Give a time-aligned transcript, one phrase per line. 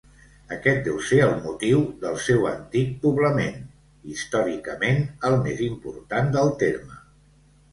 [0.53, 3.61] Aquest deu ser el motiu del seu antic poblament,
[4.15, 6.99] històricament el més important del terme.